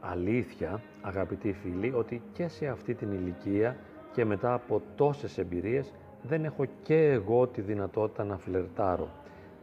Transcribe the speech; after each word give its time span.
αλήθεια, 0.00 0.82
αγαπητοί 1.02 1.52
φίλοι, 1.52 1.92
ότι 1.96 2.22
και 2.32 2.48
σε 2.48 2.66
αυτή 2.66 2.94
την 2.94 3.12
ηλικία 3.12 3.76
και 4.12 4.24
μετά 4.24 4.52
από 4.52 4.82
τόσες 4.96 5.38
εμπειρίες 5.38 5.92
δεν 6.22 6.44
έχω 6.44 6.64
και 6.82 7.10
εγώ 7.10 7.46
τη 7.46 7.60
δυνατότητα 7.60 8.24
να 8.24 8.36
φλερτάρω. 8.36 9.08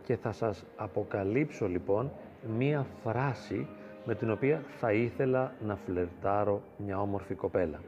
Και 0.04 0.16
θα 0.16 0.32
σας 0.32 0.66
αποκαλύψω 0.76 1.68
λοιπόν 1.68 2.12
μία 2.58 2.86
φράση 3.04 3.68
με 4.06 4.16
την 4.16 4.32
οποία 4.32 4.64
θα 4.80 4.92
ήθελα 4.92 5.54
να 5.66 5.76
φλερτάρω 5.76 6.62
μια 6.78 7.02
όμορφη 7.02 7.34
κοπέλα. 7.34 7.80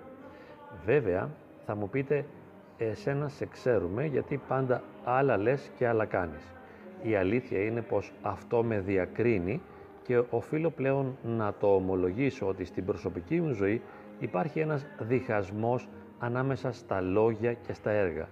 Βέβαια, 0.86 1.30
θα 1.66 1.76
μου 1.76 1.90
πείτε, 1.90 2.26
εσένα 2.78 3.28
σε 3.30 3.46
ξέρουμε 3.46 4.06
γιατί 4.06 4.42
πάντα 4.48 4.84
άλλα 5.04 5.38
λες 5.38 5.72
και 5.78 5.88
άλλα 5.88 6.06
κάνεις. 6.06 6.54
Η 7.02 7.16
αλήθεια 7.16 7.64
είναι 7.64 7.82
πως 7.82 8.12
αυτό 8.22 8.64
με 8.64 8.80
διακρίνει 8.80 9.62
και 10.10 10.24
οφείλω 10.30 10.70
πλέον 10.70 11.18
να 11.24 11.54
το 11.60 11.76
ομολογήσω 11.76 12.48
ότι 12.48 12.66
στην 12.66 12.86
προσωπική 12.86 13.42
μου 13.42 13.52
ζωή 13.54 13.82
υπάρχει 14.20 14.60
ένας 14.60 14.86
διχασμός 15.00 15.88
ανάμεσα 16.20 16.72
στα 16.72 17.02
λόγια 17.02 17.54
και 17.54 17.74
στα 17.74 17.92
έργα. 17.92 18.28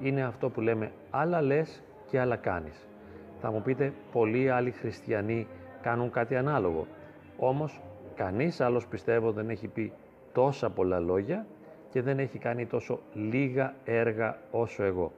Είναι 0.00 0.22
αυτό 0.22 0.48
που 0.48 0.60
λέμε 0.60 0.92
άλλα 1.10 1.42
λες 1.42 1.82
και 2.06 2.20
άλλα 2.20 2.36
κάνεις. 2.36 2.88
Θα 3.40 3.50
μου 3.50 3.62
πείτε, 3.62 3.92
πολλοί 4.12 4.50
άλλοι 4.50 4.70
χριστιανοί 4.70 5.46
κάνουν 5.82 6.10
κάτι 6.10 6.36
ανάλογο. 6.36 6.86
Όμως, 7.36 7.80
κανείς 8.14 8.60
άλλος 8.60 8.86
πιστεύω 8.86 9.32
δεν 9.32 9.50
έχει 9.50 9.68
πει 9.68 9.92
τόσα 10.32 10.70
πολλά 10.70 11.00
λόγια 11.00 11.46
και 11.90 12.02
δεν 12.02 12.18
έχει 12.18 12.38
κάνει 12.38 12.66
τόσο 12.66 13.00
λίγα 13.12 13.74
έργα 13.84 14.38
όσο 14.50 14.82
εγώ. 14.82 15.12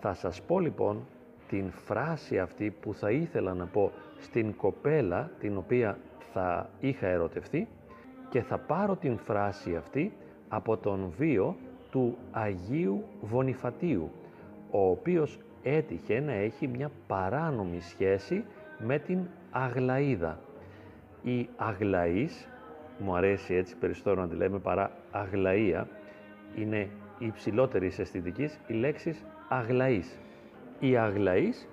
Θα 0.00 0.14
σας 0.14 0.42
πω 0.42 0.60
λοιπόν 0.60 1.06
την 1.48 1.70
φράση 1.70 2.38
αυτή 2.38 2.70
που 2.80 2.94
θα 2.94 3.10
ήθελα 3.10 3.54
να 3.54 3.66
πω 3.66 3.92
στην 4.18 4.56
κοπέλα 4.56 5.30
την 5.40 5.56
οποία 5.56 5.98
θα 6.32 6.70
είχα 6.80 7.06
ερωτευτεί 7.06 7.68
και 8.28 8.42
θα 8.42 8.58
πάρω 8.58 8.96
την 8.96 9.18
φράση 9.18 9.76
αυτή 9.76 10.12
από 10.48 10.76
τον 10.76 11.12
βίο 11.18 11.56
του 11.90 12.16
Αγίου 12.30 13.04
Βονιφατίου, 13.20 14.10
ο 14.70 14.90
οποίος 14.90 15.38
έτυχε 15.62 16.20
να 16.20 16.32
έχει 16.32 16.68
μια 16.68 16.90
παράνομη 17.06 17.80
σχέση 17.80 18.44
με 18.78 18.98
την 18.98 19.18
Αγλαίδα. 19.50 20.40
Η 21.22 21.48
Αγλαής, 21.56 22.48
μου 22.98 23.16
αρέσει 23.16 23.54
έτσι 23.54 23.76
περισσότερο 23.76 24.20
να 24.20 24.28
τη 24.28 24.34
λέμε 24.34 24.58
παρά 24.58 24.90
Αγλαΐα, 25.12 25.84
είναι 26.56 26.88
υψηλότερης 27.18 27.98
αισθητικής 27.98 28.60
η 28.66 28.72
λέξη 28.72 29.16
Αγλαής. 29.48 30.18
Η 30.80 30.96
Αγλαής 30.96 31.68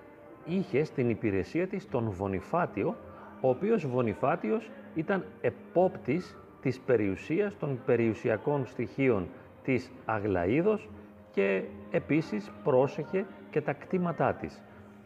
είχε 0.46 0.84
στην 0.84 1.10
υπηρεσία 1.10 1.68
της 1.68 1.90
τον 1.90 2.10
Βονιφάτιο, 2.10 2.96
ο 3.42 3.50
οποίος 3.50 3.88
Βονιφάτιος 3.88 4.70
ήταν 4.96 5.26
επόπτης 5.42 6.38
της 6.62 6.80
περιουσίας 6.80 7.58
των 7.58 7.80
περιουσιακών 7.86 8.66
στοιχείων 8.66 9.28
της 9.64 9.92
Αγλαίδος 10.06 10.90
και 11.32 11.64
επίσης 11.92 12.52
πρόσεχε 12.64 13.26
και 13.50 13.62
τα 13.62 13.74
κτήματά 13.74 14.34
της. 14.34 14.62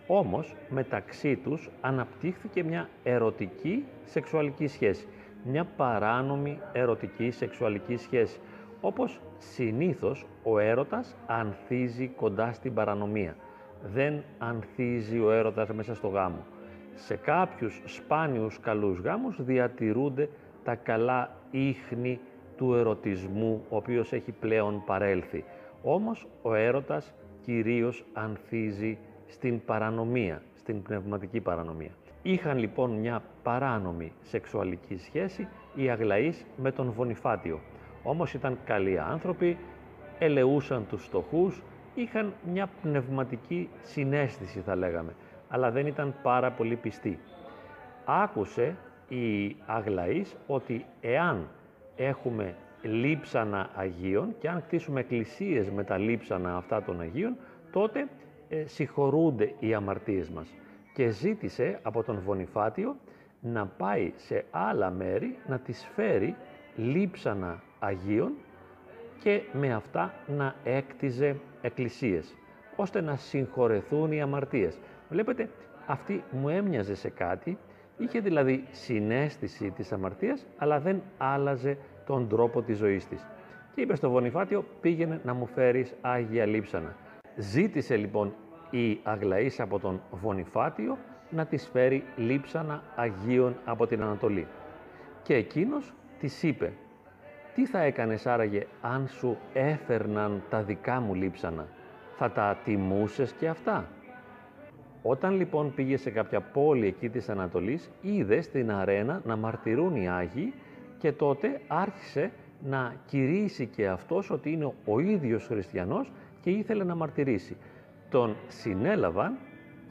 Όμως 0.08 0.56
μεταξύ 0.70 1.36
τους 1.36 1.70
αναπτύχθηκε 1.82 2.64
μια 2.64 2.90
ερωτική 3.04 3.86
σεξουαλική 4.06 4.68
σχέση, 4.68 5.08
μια 5.44 5.66
παράνομη 5.66 6.60
ερωτική 6.74 7.32
σεξουαλική 7.32 7.98
σχέση, 7.98 8.40
όπως 8.82 9.22
συνήθως 9.38 10.26
ο 10.44 10.60
έρωτας 10.60 11.16
ανθίζει 11.28 12.08
κοντά 12.08 12.52
στην 12.54 12.74
παρανομία. 12.74 13.36
Δεν 13.84 14.24
ανθίζει 14.38 15.20
ο 15.20 15.32
έρωτας 15.32 15.70
μέσα 15.70 15.96
στο 15.96 16.08
γάμο. 16.08 16.46
Σε 16.96 17.16
κάποιους 17.16 17.82
σπάνιους 17.86 18.60
καλούς 18.60 19.00
γάμους 19.00 19.44
διατηρούνται 19.44 20.30
τα 20.64 20.76
καλά 20.76 21.32
ίχνη 21.52 22.20
του 22.58 22.74
ερωτισμού, 22.74 23.66
ο 23.70 23.76
οποίος 23.76 24.14
έχει 24.14 24.32
πλέον 24.32 24.84
παρέλθει. 24.86 25.44
Όμως 25.84 26.28
ο 26.42 26.54
έρωτας 26.54 27.14
κυρίως 27.42 28.06
ανθίζει 28.14 28.98
στην 29.28 29.66
παρανομία, 29.66 30.42
στην 30.56 30.82
πνευματική 30.82 31.40
παρανομία. 31.40 31.92
Είχαν 32.22 32.58
λοιπόν 32.58 32.92
μια 32.92 33.24
παράνομη 33.44 34.12
σεξουαλική 34.22 34.98
σχέση 34.98 35.48
οι 35.76 35.90
Αγλαείς 35.90 36.46
με 36.58 36.72
τον 36.72 36.92
Βονιφάτιο. 36.92 37.60
Όμως 38.04 38.34
ήταν 38.34 38.58
καλοί 38.66 39.00
άνθρωποι, 39.00 39.58
ελεούσαν 40.20 40.86
τους 40.90 41.06
στοχούς, 41.06 41.62
είχαν 42.02 42.34
μια 42.52 42.70
πνευματική 42.82 43.70
συνέστηση 43.82 44.60
θα 44.60 44.76
λέγαμε, 44.76 45.14
αλλά 45.50 45.72
δεν 45.72 45.88
ήταν 45.88 46.16
πάρα 46.24 46.52
πολύ 46.52 46.76
πιστοί. 46.76 47.20
Άκουσε 48.06 48.76
η 49.08 49.56
Αγλαής 49.66 50.36
ότι 50.48 50.86
εάν 51.02 51.48
έχουμε 51.96 52.56
λείψανα 52.82 53.70
Αγίων 53.76 54.36
και 54.40 54.50
αν 54.50 54.64
κτίσουμε 54.66 55.00
εκκλησίες 55.00 55.70
με 55.70 55.84
τα 55.84 55.98
λείψανα 55.98 56.56
αυτά 56.56 56.84
των 56.84 57.02
Αγίων, 57.02 57.36
τότε 57.72 58.08
ε, 58.50 58.66
συγχωρούνται 58.66 59.54
οι 59.60 59.74
αμαρτίες 59.74 60.30
μας. 60.30 60.54
Και 60.94 61.10
ζήτησε 61.10 61.80
από 61.82 62.04
τον 62.04 62.20
Βονιφάτιο 62.20 62.96
να 63.42 63.66
πάει 63.66 64.12
σε 64.16 64.46
άλλα 64.52 64.90
μέρη 64.90 65.38
να 65.48 65.60
τις 65.60 65.88
φέρει 65.96 66.36
λείψανα 66.76 67.62
Αγίων 67.80 68.32
και 69.20 69.42
με 69.54 69.74
αυτά 69.74 70.14
να 70.28 70.56
έκτιζε 70.64 71.36
εκκλησίες, 71.62 72.36
ώστε 72.76 73.02
να 73.02 73.16
συγχωρεθούν 73.16 74.12
οι 74.12 74.22
αμαρτίες. 74.22 74.80
Βλέπετε, 75.10 75.50
αυτή 75.86 76.24
μου 76.32 76.50
έμοιαζε 76.50 76.96
σε 76.96 77.10
κάτι, 77.10 77.58
είχε 77.98 78.20
δηλαδή 78.20 78.64
συνέστηση 78.72 79.72
της 79.72 79.92
αμαρτίας, 79.92 80.46
αλλά 80.58 80.80
δεν 80.80 81.02
άλλαζε 81.18 81.78
τον 82.06 82.28
τρόπο 82.28 82.62
της 82.62 82.78
ζωής 82.78 83.08
της. 83.08 83.26
Και 83.76 83.82
είπε 83.82 83.96
στο 83.96 84.10
Βονιφάτιο, 84.10 84.66
πήγαινε 84.82 85.22
να 85.24 85.34
μου 85.34 85.46
φέρεις 85.46 85.94
Άγια 86.02 86.46
Λείψανα. 86.46 86.96
Ζήτησε 87.36 87.96
λοιπόν 87.96 88.34
η 88.70 89.00
Αγλαής 89.04 89.60
από 89.60 89.80
τον 89.80 90.02
Βονιφάτιο 90.12 90.98
να 91.30 91.46
της 91.46 91.68
φέρει 91.68 92.04
λείψανα 92.16 92.84
Αγίων 92.96 93.56
από 93.66 93.88
την 93.88 94.02
Ανατολή. 94.02 94.48
Και 95.24 95.36
εκείνος 95.36 95.94
της 96.20 96.44
είπε, 96.44 96.74
τι 97.60 97.66
θα 97.66 97.80
έκανες 97.82 98.26
άραγε 98.26 98.66
αν 98.82 99.08
σου 99.08 99.38
έφερναν 99.54 100.44
τα 100.50 100.62
δικά 100.62 101.00
μου 101.00 101.14
λείψανα, 101.14 101.68
θα 102.18 102.32
τα 102.32 102.58
τιμούσες 102.64 103.32
και 103.32 103.48
αυτά; 103.48 103.88
Όταν 105.02 105.36
λοιπόν 105.36 105.74
πήγε 105.74 105.98
σε 105.98 106.10
κάποια 106.10 106.42
πόλη 106.42 106.88
εκεί 106.88 107.10
της 107.10 107.30
Ανατολής, 107.30 107.90
είδε 108.02 108.42
στην 108.42 108.72
αρένα 108.72 109.22
να 109.26 109.36
μαρτυρούν 109.36 109.96
οι 109.96 110.10
Άγιοι 110.10 110.54
και 110.98 111.12
τότε 111.12 111.62
άρχισε 111.68 112.32
να 112.64 112.96
κηρύσει 113.06 113.66
και 113.66 113.88
αυτός 113.88 114.30
ότι 114.30 114.52
είναι 114.52 114.72
ο 114.86 115.00
ίδιος 115.00 115.46
χριστιανός 115.46 116.12
και 116.42 116.50
ήθελε 116.50 116.84
να 116.84 116.96
μαρτυρήσει. 116.96 117.58
Τον 118.10 118.36
συνέλαβαν 118.48 119.38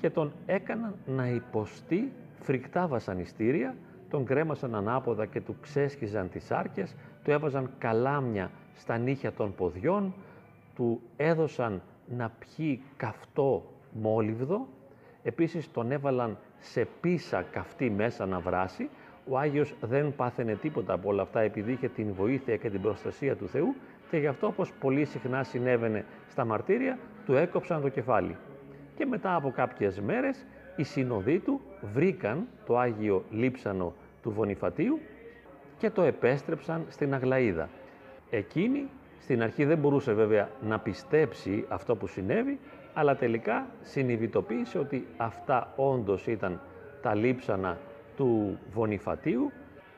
και 0.01 0.11
τον 0.11 0.33
έκαναν 0.47 0.95
να 1.07 1.29
υποστεί 1.29 2.13
φρικτά 2.41 2.87
βασανιστήρια, 2.87 3.75
τον 4.11 4.25
κρέμασαν 4.25 4.75
ανάποδα 4.75 5.27
και 5.27 5.41
του 5.41 5.57
ξέσχιζαν 5.61 6.29
τις 6.31 6.51
άρκες, 6.51 6.95
του 7.29 7.35
έβαζαν 7.35 7.71
καλάμια 7.79 8.51
στα 8.75 8.99
νύχια 8.99 9.33
των 9.33 9.55
ποδιών, 9.55 10.15
του 10.75 11.01
έδωσαν 11.17 11.83
να 12.17 12.33
πιει 12.39 12.83
καυτό 12.97 13.65
μόλιβδο, 13.93 14.67
επίσης 15.23 15.71
τον 15.71 15.93
έβαλαν 15.93 16.39
σε 16.59 16.89
πίσα 17.01 17.43
καυτή 17.43 17.91
μέσα 17.91 18.27
να 18.27 18.41
βράσει, 18.41 18.89
ο 19.29 19.39
Άγιος 19.39 19.75
δεν 19.81 20.17
πάθαινε 20.17 20.55
τίποτα 20.55 20.93
από 20.93 21.09
όλα 21.09 21.23
αυτά 21.23 21.41
επειδή 21.41 21.73
είχε 21.73 21.89
την 21.89 22.13
βοήθεια 22.13 22.57
και 22.57 22.71
την 22.71 22.81
προστασία 22.81 23.37
του 23.37 23.49
Θεού 23.49 23.75
και 24.11 24.17
γι' 24.17 24.27
αυτό 24.27 24.47
όπως 24.47 24.73
πολύ 24.81 25.05
συχνά 25.05 25.43
συνέβαινε 25.43 26.05
στα 26.29 26.45
μαρτύρια 26.45 26.99
του 27.27 27.35
έκοψαν 27.35 27.81
το 27.83 27.89
κεφάλι. 27.89 28.37
Και 28.97 29.07
μετά 29.07 29.35
από 29.35 29.51
κάποιες 29.51 30.01
μέρες 30.01 30.47
οι 30.77 30.83
συνοδοί 30.83 31.39
του 31.39 31.61
βρήκαν 31.93 32.47
το 32.67 32.79
Άγιο 32.79 33.25
Λείψανο 33.31 33.93
του 34.23 34.31
Βονιφατίου 34.31 34.99
και 35.79 35.91
το 35.91 36.03
επέστρεψαν 36.03 36.85
στην 36.89 37.15
Αγλαίδα. 37.15 37.69
Εκείνη 38.31 38.89
στην 39.21 39.43
αρχή 39.43 39.65
δεν 39.65 39.79
μπορούσε 39.79 40.13
βέβαια 40.13 40.49
να 40.61 40.79
πιστέψει 40.79 41.65
αυτό 41.69 41.97
που 41.97 42.07
συνέβη, 42.07 42.59
αλλά 42.95 43.17
τελικά 43.17 43.67
συνειδητοποίησε 43.83 44.79
ότι 44.79 45.07
αυτά 45.17 45.73
όντως 45.77 46.27
ήταν 46.27 46.61
τα 47.03 47.15
λείψανα 47.15 47.79
του 48.17 48.59
Βονιφατίου 48.73 49.51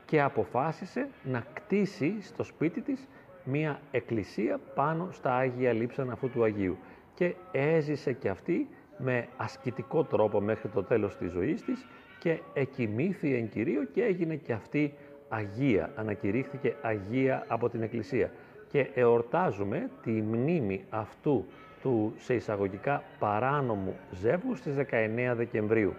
και 0.04 0.22
αποφάσισε 0.22 1.08
να 1.24 1.44
κτίσει 1.54 2.16
στο 2.20 2.42
σπίτι 2.42 2.80
της 2.80 3.08
μία 3.44 3.80
εκκλησία 3.90 4.60
πάνω 4.74 5.08
στα 5.12 5.34
Άγια 5.34 5.72
Λείψανα 5.72 6.12
αυτού 6.12 6.30
του 6.30 6.44
Αγίου 6.44 6.78
και 7.14 7.34
έζησε 7.52 8.12
και 8.12 8.28
αυτή 8.28 8.68
με 8.98 9.28
ασκητικό 9.36 10.04
τρόπο 10.04 10.40
μέχρι 10.40 10.68
το 10.68 10.82
τέλος 10.82 11.16
της 11.16 11.30
ζωής 11.30 11.62
της 11.62 11.86
και 12.18 12.38
εκοιμήθη 12.54 13.34
εν 13.34 13.48
κυρίω 13.48 13.84
και 13.84 14.02
έγινε 14.02 14.34
και 14.36 14.52
αυτή 14.52 14.94
Αγία, 15.32 15.90
ανακηρύχθηκε 15.96 16.76
Αγία 16.82 17.44
από 17.48 17.68
την 17.68 17.82
Εκκλησία 17.82 18.30
και 18.68 18.90
εορτάζουμε 18.94 19.90
τη 20.02 20.10
μνήμη 20.10 20.84
αυτού 20.90 21.46
του 21.82 22.12
σε 22.16 22.34
εισαγωγικά 22.34 23.02
παράνομου 23.18 23.96
ζεύγου 24.10 24.56
στις 24.56 24.74
19 24.76 25.32
Δεκεμβρίου. 25.36 25.94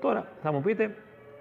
Τώρα 0.00 0.26
θα 0.42 0.52
μου 0.52 0.60
πείτε 0.60 0.94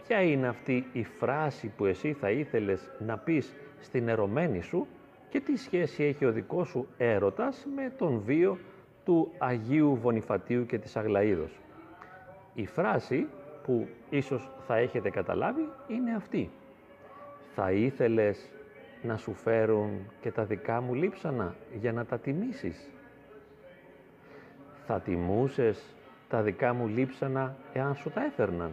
ποια 0.03 0.21
είναι 0.21 0.47
αυτή 0.47 0.87
η 0.93 1.03
φράση 1.03 1.67
που 1.77 1.85
εσύ 1.85 2.13
θα 2.13 2.29
ήθελες 2.29 2.91
να 2.99 3.17
πεις 3.17 3.53
στην 3.79 4.07
ερωμένη 4.07 4.61
σου 4.61 4.87
και 5.29 5.39
τι 5.39 5.55
σχέση 5.55 6.03
έχει 6.03 6.25
ο 6.25 6.31
δικός 6.31 6.67
σου 6.67 6.87
έρωτας 6.97 7.67
με 7.75 7.93
τον 7.97 8.21
βίο 8.25 8.57
του 9.05 9.31
Αγίου 9.37 9.95
Βονιφατίου 9.95 10.65
και 10.65 10.77
της 10.77 10.95
Αγλαΐδος. 10.95 11.59
Η 12.53 12.65
φράση 12.65 13.27
που 13.63 13.87
ίσως 14.09 14.49
θα 14.67 14.75
έχετε 14.75 15.09
καταλάβει 15.09 15.69
είναι 15.87 16.15
αυτή. 16.15 16.49
Θα 17.55 17.71
ήθελες 17.71 18.51
να 19.01 19.17
σου 19.17 19.33
φέρουν 19.33 20.11
και 20.21 20.31
τα 20.31 20.44
δικά 20.44 20.81
μου 20.81 20.94
λείψανα 20.94 21.55
για 21.73 21.91
να 21.91 22.05
τα 22.05 22.19
τιμήσεις; 22.19 22.89
Θα 24.85 25.00
τιμούσες 25.00 25.95
τα 26.29 26.41
δικά 26.41 26.73
μου 26.73 26.88
λείψανα 26.88 27.55
εάν 27.73 27.95
σου 27.95 28.09
τα 28.09 28.23
έφερναν; 28.25 28.71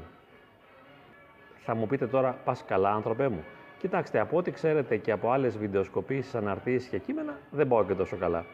Θα 1.58 1.74
μου 1.74 1.86
πείτε 1.86 2.06
τώρα, 2.06 2.32
πας 2.44 2.64
καλά 2.64 2.92
άνθρωπέ 2.92 3.28
μου. 3.28 3.44
Κοιτάξτε, 3.78 4.18
από 4.20 4.36
ό,τι 4.36 4.50
ξέρετε 4.50 4.96
και 4.96 5.10
από 5.12 5.30
άλλες 5.30 5.58
βιντεοσκοπήσεις, 5.58 6.34
αναρτήσεις 6.34 6.88
και 6.88 6.98
κείμενα, 6.98 7.38
δεν 7.50 7.68
πάω 7.68 7.84
και 7.84 7.94
τόσο 7.94 8.16
καλά. 8.16 8.44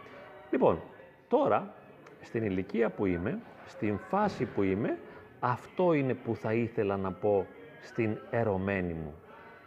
Λοιπόν, 0.50 0.80
τώρα, 1.28 1.74
στην 2.20 2.42
ηλικία 2.42 2.90
που 2.90 3.06
είμαι, 3.06 3.38
στην 3.66 3.98
φάση 3.98 4.44
που 4.44 4.62
είμαι, 4.62 4.98
αυτό 5.40 5.92
είναι 5.92 6.14
που 6.14 6.36
θα 6.36 6.52
ήθελα 6.52 6.96
να 6.96 7.12
πω 7.12 7.46
στην 7.80 8.18
ερωμένη 8.30 8.92
μου, 8.92 9.14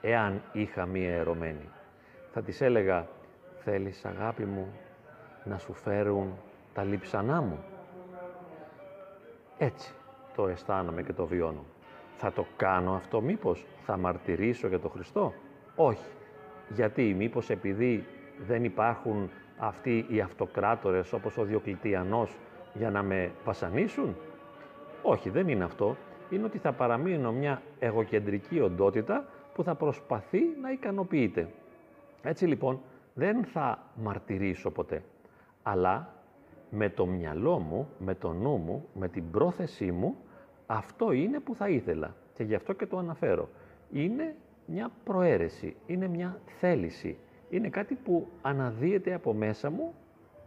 εάν 0.02 0.42
είχα 0.52 0.86
μία 0.86 1.14
ερωμένη. 1.14 1.70
Θα 2.32 2.42
της 2.42 2.62
έλεγα, 2.62 3.08
θέλεις 3.58 4.06
αγάπη 4.06 4.46
μου 4.46 4.68
να 5.44 5.58
σου 5.58 5.74
φέρουν 5.74 6.34
τα 6.74 6.84
λείψανά 6.84 7.42
μου. 7.42 7.60
Έτσι 9.58 9.94
το 10.36 10.48
αισθάνομαι 10.48 11.04
και 11.04 11.14
το 11.14 11.26
βιώνω. 11.26 11.66
Θα 12.16 12.32
το 12.32 12.46
κάνω 12.58 12.94
αυτό 12.94 13.22
μήπως, 13.22 13.66
θα 13.86 13.98
μαρτυρήσω 13.98 14.68
για 14.68 14.80
τον 14.80 14.92
Χριστό; 14.92 15.34
Όχι. 15.76 16.06
Γιατί, 16.70 17.14
μήπως 17.18 17.50
επειδή 17.50 18.06
δεν 18.48 18.64
υπάρχουν 18.64 19.30
αυτοί 19.58 20.06
οι 20.10 20.22
αυτοκράτορες 20.22 21.14
όπως 21.14 21.38
ο 21.38 21.44
Διοκλητιανός 21.44 22.38
για 22.74 22.90
να 22.92 23.04
με 23.04 23.32
βασανίσουν; 23.46 24.16
Όχι, 25.02 25.30
δεν 25.30 25.48
είναι 25.48 25.64
αυτό. 25.64 25.96
Είναι 26.30 26.46
ότι 26.46 26.58
θα 26.58 26.72
παραμείνω 26.72 27.32
μια 27.32 27.62
εγωκεντρική 27.80 28.60
οντότητα 28.60 29.26
που 29.54 29.64
θα 29.64 29.76
προσπαθεί 29.76 30.42
να 30.62 30.72
ικανοποιείται. 30.72 31.48
Έτσι 32.22 32.46
λοιπόν 32.46 32.82
δεν 33.14 33.44
θα 33.44 33.84
μαρτυρήσω 33.96 34.72
ποτέ, 34.72 35.04
αλλά 35.64 36.14
με 36.70 36.90
το 36.90 37.06
μυαλό 37.06 37.60
μου, 37.60 37.88
με 38.00 38.16
το 38.16 38.34
νου 38.34 38.58
μου, 38.58 38.88
με 38.94 39.08
την 39.08 39.32
πρόθεσή 39.32 39.92
μου, 39.92 40.16
αυτό 40.66 41.12
είναι 41.12 41.40
που 41.40 41.56
θα 41.56 41.70
ήθελα 41.70 42.16
και 42.34 42.44
γι' 42.44 42.56
αυτό 42.56 42.74
και 42.74 42.86
το 42.86 42.98
αναφέρω. 42.98 43.50
Είναι 43.92 44.36
μια 44.66 44.92
προαίρεση, 45.04 45.76
είναι 45.86 46.08
μια 46.08 46.40
θέληση, 46.60 47.18
είναι 47.50 47.70
κάτι 47.70 47.96
που 47.96 48.28
αναδύεται 48.42 49.14
από 49.14 49.34
μέσα 49.34 49.70
μου 49.70 49.94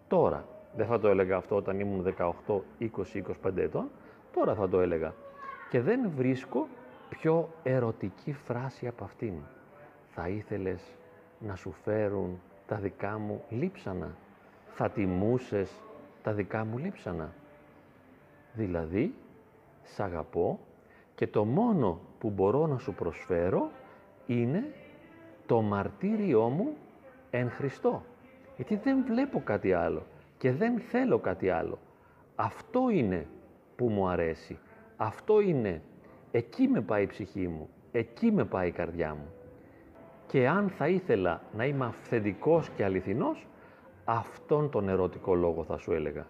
τώρα. 0.09 0.45
Δεν 0.77 0.87
θα 0.87 1.01
το 1.01 1.09
έλεγα 1.09 1.37
αυτό 1.37 1.57
όταν 1.57 1.81
ήμουν 1.81 2.15
18, 2.19 2.61
20, 2.81 2.87
25 3.45 3.57
ετών, 3.57 3.91
τώρα 4.33 4.55
θα 4.55 4.69
το 4.69 4.81
έλεγα. 4.81 5.15
Και 5.71 5.81
δεν 5.81 6.11
βρίσκω 6.17 6.69
πιο 7.19 7.49
ερωτική 7.63 8.33
φράση 8.33 8.87
από 8.87 9.05
αυτήν. 9.05 9.35
Θα 10.09 10.29
ήθελες 10.29 10.83
να 11.39 11.55
σου 11.57 11.73
φέρουν 11.73 12.41
τα 12.67 12.77
δικά 12.77 13.19
μου 13.19 13.43
λείψανα; 13.49 14.17
Θα 14.73 14.91
τιμούσες 14.91 15.81
τα 16.23 16.33
δικά 16.33 16.65
μου 16.65 16.79
λείψανα; 16.79 17.33
Δηλαδή, 18.53 19.15
σ' 19.83 20.01
αγαπώ 20.01 20.59
και 21.15 21.27
το 21.27 21.45
μόνο 21.45 22.01
που 22.19 22.31
μπορώ 22.31 22.67
να 22.67 22.79
σου 22.79 22.95
προσφέρω 22.95 23.71
είναι 24.27 24.75
το 25.47 25.61
μαρτύριό 25.61 26.49
μου 26.49 26.77
εν 27.31 27.51
Χριστώ. 27.51 28.03
Γιατί 28.57 28.77
δεν 28.77 29.05
βλέπω 29.05 29.41
κάτι 29.45 29.73
άλλο 29.73 30.03
και 30.39 30.53
δεν 30.53 30.79
θέλω 30.79 31.19
κάτι 31.19 31.51
άλλο. 31.51 31.79
Αυτό 32.35 32.89
είναι 32.91 33.27
που 33.77 33.89
μου 33.89 34.09
αρέσει. 34.09 34.59
Αυτό 34.97 35.41
είναι. 35.41 35.83
Εκεί 36.33 36.69
με 36.69 36.81
πάει 36.81 37.03
η 37.03 37.07
ψυχή 37.07 37.49
μου. 37.49 37.69
Εκεί 37.93 38.33
με 38.33 38.45
πάει 38.45 38.69
η 38.69 38.73
καρδιά 38.73 39.15
μου. 39.15 39.33
Και 40.27 40.49
αν 40.49 40.69
θα 40.69 40.89
ήθελα 40.89 41.43
να 41.57 41.65
είμαι 41.65 41.85
αυθεντικός 41.85 42.69
και 42.69 42.85
αληθινός, 42.85 43.47
αυτόν 44.05 44.71
τον 44.71 44.89
ερωτικό 44.89 45.35
λόγο 45.35 45.65
θα 45.65 45.79
σου 45.79 45.93
έλεγα. 45.93 46.27